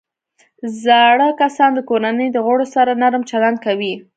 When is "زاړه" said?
0.83-1.29